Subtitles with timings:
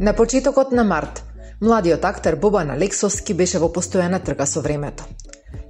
[0.00, 1.24] На почетокот на март,
[1.60, 5.04] младиот актер Бобан Алексовски беше во постојана трка со времето.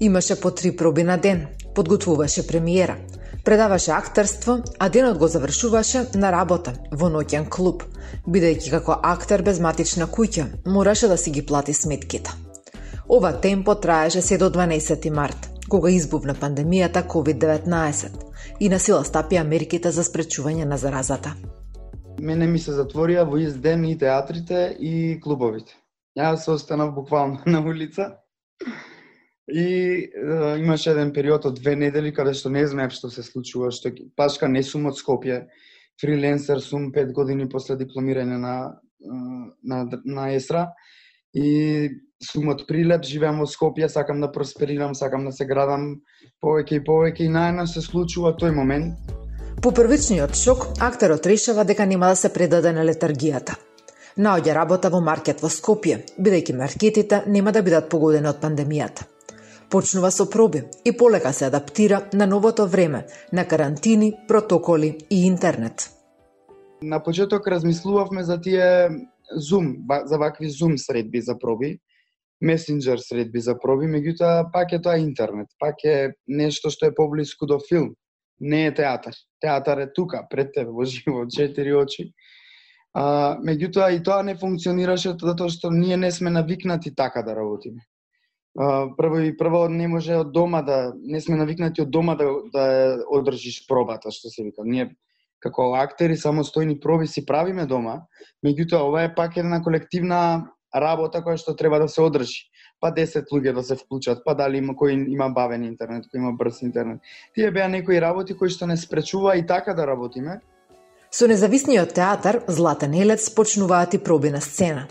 [0.01, 2.97] Имаше по три проби на ден, подготвуваше премиера,
[3.45, 7.83] предаваше актерство, а денот го завршуваше на работа во ноќен клуб,
[8.29, 12.31] бидејќи како актер без матична куќа мораше да си ги плати сметките.
[13.09, 18.07] Ова темпо траеше се до 12 март, кога избувна пандемијата COVID-19
[18.61, 21.35] и на сила стапи Америките за спречување на заразата.
[22.21, 25.73] Мене ми се затворија во ист ден и театрите и клубовите.
[26.19, 28.17] Јас се останав буквално на улица
[29.49, 33.71] и е, имаше еден период од две недели каде што не знаев што се случува,
[33.71, 35.47] што пашка не сум од Скопје,
[36.01, 38.55] фриленсер сум пет години после дипломирање на
[39.01, 40.69] на, на ЕСРА
[41.35, 41.89] и
[42.21, 45.95] сум од Прилеп, живеам во Скопје, сакам да просперирам, сакам да се градам
[46.45, 49.20] повеќе и повеќе и најна се случува тој момент.
[49.63, 53.59] По првичниот шок, актерот решава дека нема да се предаде на летаргијата.
[54.17, 59.05] Наоѓа работа во маркет во Скопје, бидејќи маркетите нема да бидат погодени од пандемијата.
[59.71, 65.91] Почнува со проби и полека се адаптира на новото време, на карантини, протоколи и интернет.
[66.83, 68.89] На почеток размислувавме за тие
[69.37, 71.79] Zoom, за вакви Zoom средби за проби,
[72.43, 77.47] месенџер средби за проби, меѓутоа пак е тоа интернет, пак е нешто што е поблиску
[77.47, 77.95] до филм,
[78.41, 79.15] не е театар.
[79.41, 82.13] Театар е тука, пред тебе, во живо, четири очи.
[82.95, 87.87] А, меѓутоа и тоа не функционираше затоа што ние не сме навикнати така да работиме.
[88.59, 92.27] А, прво и прво не може од дома да не сме навикнати од дома да
[92.53, 92.65] да
[93.07, 94.65] одржиш пробата, што се вика.
[94.65, 94.91] Ние
[95.41, 98.03] како актери самостојни проби си правиме дома,
[98.45, 102.50] меѓутоа ова е пак една колективна работа која што треба да се одржи.
[102.81, 106.33] Па 10 луѓе да се вклучат, па дали има кој има бавен интернет, кој има
[106.33, 107.01] брз интернет.
[107.35, 110.41] Тие беа некои работи кои што не спречува и така да работиме.
[111.11, 114.87] Со независниот театар Златен Елец почнуваат и проби на сцена.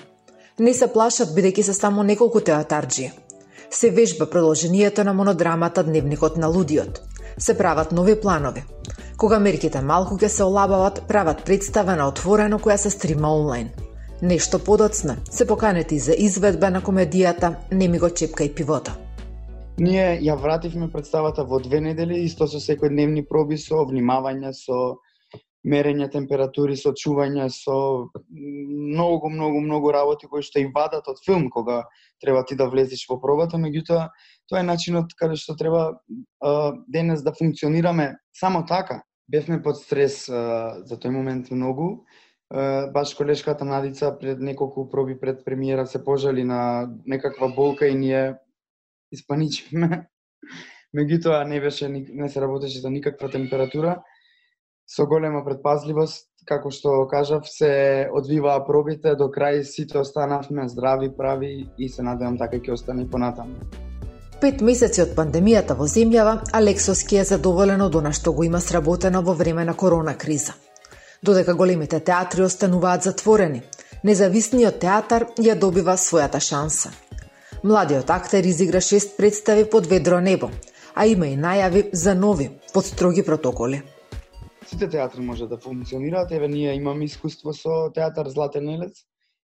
[0.60, 3.12] Не се плашат бидејќи се само неколку театарџи.
[3.72, 7.02] Се вежба продолжението на монодрамата Дневникот на лудиот.
[7.38, 8.64] Се прават нови планови.
[9.18, 13.70] Кога мерките малку ќе се олабават, прават представа на отворено која се стрима онлайн–
[14.22, 18.92] Нешто подоцна се поканети за изведба на комедијата Не ми го чепкај и пивото.
[19.80, 25.00] Ние ја вративме представата во две недели, исто со секојдневни проби, со внимавање, со
[25.64, 31.48] мерење температури, со чување, со многу, многу, многу работи кои што и вадат од филм
[31.50, 31.86] кога
[32.20, 34.10] треба ти да влезеш во пробата, меѓутоа
[34.52, 35.96] тоа е начинот каде што треба
[36.44, 39.04] а, денес да функционираме само така.
[39.32, 42.04] Бевме под стрес а, за тој момент многу,
[42.94, 48.36] баш колешката Надица пред неколку проби пред премиера се пожали на некаква болка и ние
[49.12, 50.08] испаничивме.
[50.98, 54.02] Меѓутоа не беше не се работеше за никаква температура.
[54.90, 61.70] Со голема предпазливост, како што кажав, се одвиваа пробите до крај сите останавме здрави, прави
[61.78, 63.54] и се надевам така ќе остане и понатаму.
[64.42, 69.22] Пет месеци од пандемијата во земјава, Алексоски е задоволен од она што го има сработено
[69.22, 70.58] во време на корона криза.
[71.24, 73.62] Додека големите театри остануваат затворени,
[74.08, 76.94] независниот театар ја добива својата шанса.
[77.64, 80.50] Младиот актер изигра шест представи под ведро небо,
[80.96, 83.82] а има и најави за нови, под строги протоколи.
[84.66, 89.04] Сите театри може да функционираат, еве ние имаме искуство со театар Златен Елец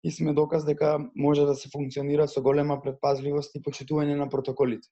[0.05, 4.89] и сме доказ дека може да се функционира со голема предпазливост и почитување на протоколите.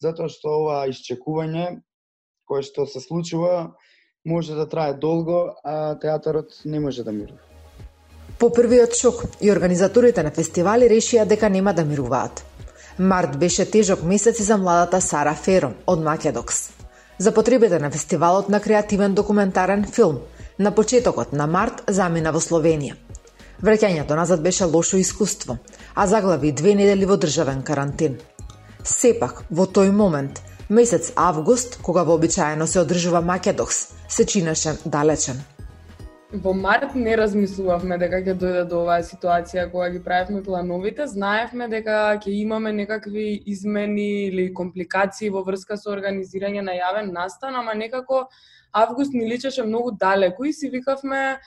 [0.00, 1.82] Затоа што ова исчекување
[2.48, 3.74] кое што се случува
[4.24, 7.38] може да трае долго, а театарот не може да мирува.
[8.38, 12.44] По првиот шок и организаторите на фестивали решија дека нема да мируваат.
[12.98, 16.70] Март беше тежок месец за младата Сара Фером од Македокс.
[17.18, 20.18] За потребите на фестивалот на креативен документарен филм,
[20.58, 22.94] на почетокот на март замина во Словенија.
[23.62, 25.58] Враќањето назад беше лошо искуство,
[25.94, 28.18] а заглави две недели во државен карантин.
[28.84, 33.76] Сепак, во тој момент, месец август, кога вообичаено се одржува Македокс,
[34.08, 35.42] се чинеше далечен.
[36.34, 41.68] Во март не размислувавме дека ќе дојде до оваа ситуација кога ги правевме плановите, знаевме
[41.70, 47.74] дека ќе имаме некакви измени или компликации во врска со организирање на јавен настан, ама
[47.78, 48.24] некако
[48.72, 51.38] август ни личеше многу далеку и си викавме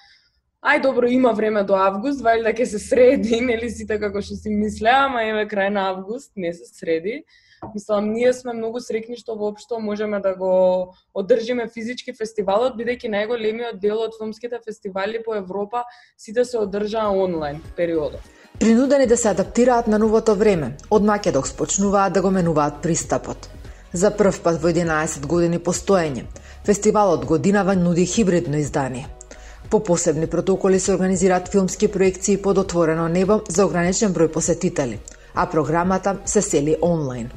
[0.62, 4.50] Ај добро има време до август, вајде ќе се среди, нели сите како што си
[4.50, 7.26] мислеа, ама еве крај на август не се среди.
[7.74, 13.80] Мислам, ние сме многу срекни што воопшто можеме да го одржиме физички фестивалот, бидејќи најголемиот
[13.82, 15.84] дел од филмските фестивали по Европа
[16.18, 18.22] сите се одржаа онлайн периодот.
[18.60, 23.50] Принудени да се адаптираат на новото време, од Македокс почнуваат да го менуваат пристапот.
[23.94, 26.26] За прв пат во 11 години постоење,
[26.66, 29.08] фестивалот годинава нуди хибридно издание.
[29.70, 35.00] По посебни протоколи се организираат филмски проекции под отворено небо за ограничен број посетители,
[35.36, 37.30] а програмата се сели онлайн.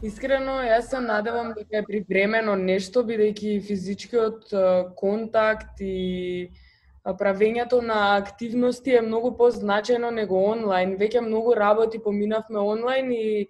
[0.00, 4.54] Искрено, јас се надевам дека е привремено нешто, бидејќи физичкиот
[4.96, 6.48] контакт и
[7.04, 10.96] правењето на активности е многу позначено него онлайн.
[10.96, 13.46] Веќе многу работи поминавме онлайн и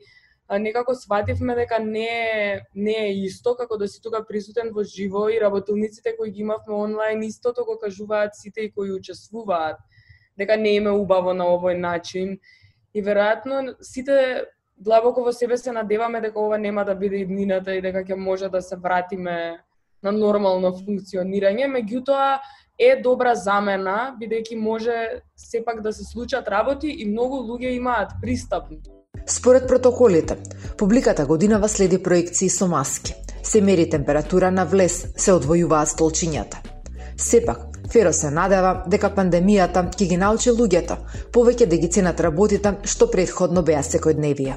[0.58, 5.28] некако свативме дека не е, не е исто како да си тука присутен во живо
[5.30, 9.78] и работилниците кои ги имавме онлайн истото го кажуваат сите и кои учествуваат
[10.38, 12.40] дека не име убаво на овој начин
[12.94, 14.50] и веројатно сите
[14.80, 18.48] длабоко во себе се надеваме дека ова нема да биде иднината и дека ќе може
[18.48, 19.60] да се вратиме
[20.02, 22.38] на нормално функционирање, меѓутоа
[22.80, 24.96] е добра замена бидејќи може
[25.36, 28.72] сепак да се случат работи и многу луѓе имаат пристап.
[29.26, 30.36] Според протоколите,
[30.78, 33.14] публиката годинава следи проекции со маски.
[33.42, 36.60] Се мери температура на влез, се одвојуваат столчињата.
[37.16, 40.96] Сепак, Феро се надева дека пандемијата ќе ги научи луѓето
[41.34, 44.54] повеќе да ги ценат работите што предходно беа секојдневија.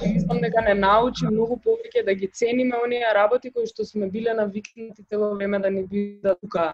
[0.00, 4.32] Мислам дека не научи многу повеќе да ги цениме оние работи кои што сме биле
[4.34, 6.72] навикнати цело време да ни бидат тука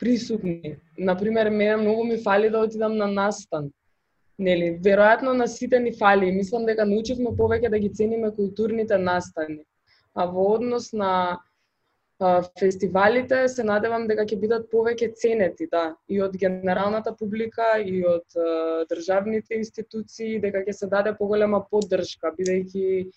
[0.00, 0.76] присутни.
[0.98, 3.70] Например, мене многу ми фали да отидам на настан.
[4.38, 6.32] Нели, веројатно на сите ни фали.
[6.32, 9.62] Мислам дека научивме повеќе да ги цениме културните настани.
[10.14, 11.38] А во однос на
[12.58, 18.38] фестивалите се надевам дека ќе бидат повеќе ценети, да, и од генералната публика и од
[18.90, 23.10] државните институции, дека ќе се даде поголема поддршка, бидејќи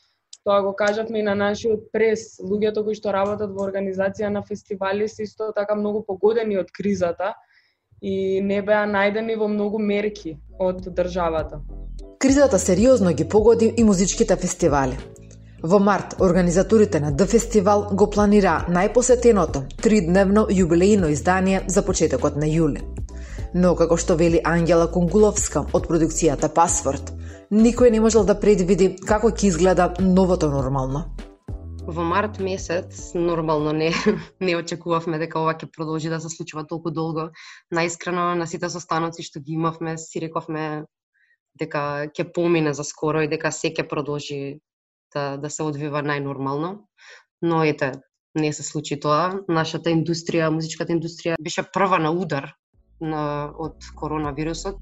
[0.43, 5.07] тоа го кажавме и на нашиот прес, луѓето кои што работат во организација на фестивали
[5.07, 7.33] се исто така многу погодени од кризата
[8.01, 11.61] и не беа најдени во многу мерки од државата.
[12.21, 14.97] Кризата сериозно ги погоди и музичките фестивали.
[15.63, 22.47] Во март, организаторите на Д фестивал го планира најпосетеното тридневно јубилејно издание за почетокот на
[22.49, 22.81] јули.
[23.53, 27.11] Но, како што вели Ангела Кунгуловска од продукцијата Пасворд,
[27.51, 31.03] никој не можел да предвиди како ќе изгледа новото нормално.
[31.85, 33.91] Во март месец нормално не
[34.47, 37.29] не очекувавме дека ова ќе продолжи да се случува толку долго.
[37.69, 40.85] Наискрено на сите состаноци што ги имавме, си рековме
[41.53, 44.57] дека ќе помине за скоро и дека се ќе продолжи
[45.13, 46.87] да, да се одвива најнормално.
[47.41, 47.91] Но ете,
[48.35, 49.41] не се случи тоа.
[49.49, 52.51] Нашата индустрија, музичката индустрија беше прва на удар
[53.01, 54.77] на, од коронавирусот.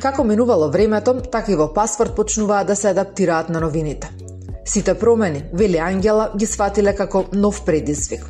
[0.00, 4.10] Како минувало времето, така и во паспорт почнуваа да се адаптираат на новините.
[4.66, 8.26] Сите промени, вели Ангела, ги сватиле како нов предизвик.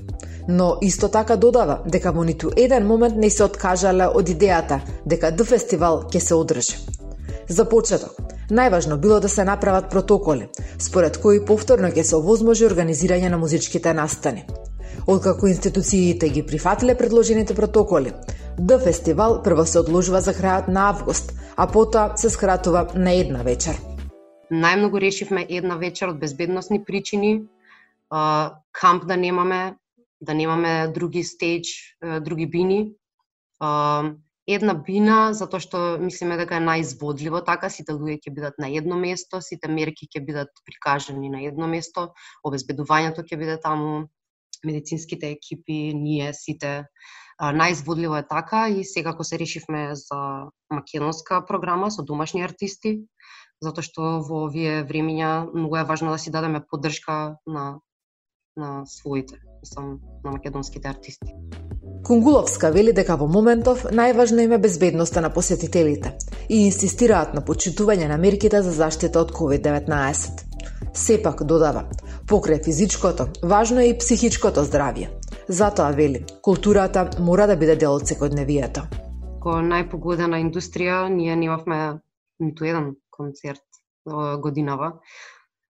[0.49, 5.33] Но исто така додава дека во ниту еден момент не се откажале од идејата дека
[5.33, 6.77] Д фестивал ќе се одржи.
[7.49, 8.15] За почеток,
[8.51, 10.49] најважно било да се направат протоколи,
[10.79, 14.45] според кои повторно ќе се овозможи организирање на музичките настани.
[15.07, 18.13] Откако институциите ги прифатиле предложените протоколи,
[18.59, 23.43] Д фестивал прво се одложува за крајот на август, а потоа се скратува на една
[23.43, 23.77] вечер.
[24.51, 27.43] Најмногу решивме една вечер од безбедносни причини,
[28.73, 29.77] камп да немаме,
[30.21, 32.97] да немаме други стејдж, други бини
[34.47, 38.99] една бина затоа што мислиме дека е најизводливо така, сите луѓе ќе бидат на едно
[38.99, 42.13] место, сите мерки ќе бидат прикажани на едно место,
[42.47, 44.07] обезбедувањето ќе биде таму,
[44.65, 46.87] медицинските екипи, ние сите
[47.41, 53.03] најизводливо е така и сега се решивме за македонска програма со домашни артисти,
[53.61, 57.81] затоа што во овие времиња многу е важно да си дадеме поддршка на
[58.57, 61.35] на своите, мислам, на македонските артисти.
[62.07, 66.13] Кунгуловска вели дека во моментов најважно им е безбедноста на посетителите
[66.47, 70.45] и инсистираат на почитување на мерките за заштита од COVID-19.
[70.95, 71.83] Сепак, додава,
[72.31, 75.09] покрај физичкото, важно е и психичкото здравје.
[75.49, 78.87] Затоа вели, културата мора да биде дел од секојдневието.
[79.43, 81.99] Ко најпогодена индустрија, ние немавме
[82.39, 83.67] ниту еден концерт
[84.47, 85.01] годинава.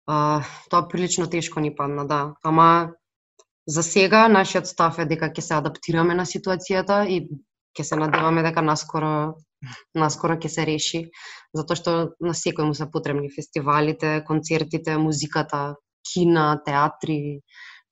[0.06, 2.34] А, тоа прилично тешко ни падна, да.
[2.44, 2.92] Ама
[3.66, 7.26] За сега нашиот став е дека ќе се адаптираме на ситуацијата и
[7.74, 9.34] ќе се надеваме дека наскоро
[9.94, 11.00] наскоро ќе се реши,
[11.56, 15.74] затоа што на секој му се потребни фестивалите, концертите, музиката,
[16.06, 17.42] кина, театри,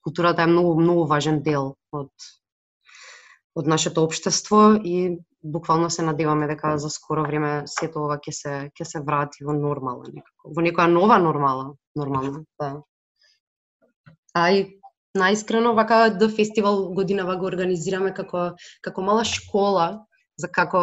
[0.04, 2.12] културата е многу многу важен дел од
[3.54, 8.54] од нашето општество и буквално се надеваме дека за скоро време сето ова ќе се
[8.74, 12.82] ќе се врати во нормала некако, во некоја нова нормала, нормална, да.
[14.34, 14.80] А и
[15.14, 19.84] Најскрено, вака да фестивал годинава го организираме како како мала школа
[20.36, 20.80] за како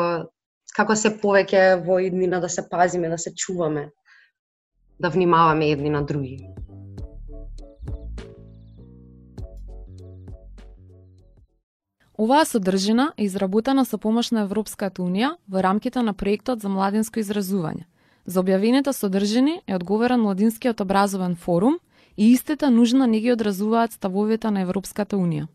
[0.72, 3.90] како се повеќе во иднина да се пазиме, да се чуваме,
[5.00, 6.48] да внимаваме едни на други.
[12.16, 17.20] Оваа содржина е изработена со помош на Европската Унија во рамките на проектот за младинско
[17.20, 17.84] изразување.
[18.26, 21.82] За објавените содржини е одговорен Младинскиот образовен форум–
[22.22, 25.48] и истата нужна не ги одразуваат ставовите на Европската Унија.